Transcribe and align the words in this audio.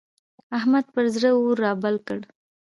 احمد 0.57 0.85
پر 0.93 1.05
زړه 1.15 1.29
اور 1.39 1.55
رابل 1.65 1.95
کړ. 2.07 2.19